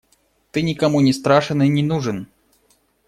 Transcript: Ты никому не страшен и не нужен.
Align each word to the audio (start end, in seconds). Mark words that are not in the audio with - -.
Ты 0.51 0.63
никому 0.63 0.99
не 1.01 1.13
страшен 1.13 1.61
и 1.61 1.67
не 1.69 1.83
нужен. 1.83 2.25